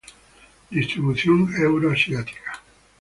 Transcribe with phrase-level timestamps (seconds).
[0.71, 2.51] Distribución Euroasiática.